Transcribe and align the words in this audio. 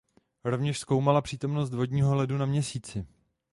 Rovněž 0.43 0.79
zkoumala 0.79 1.21
přítomnost 1.21 1.73
vodního 1.73 2.15
ledu 2.15 2.37
na 2.37 2.45
Měsíci. 2.45 3.07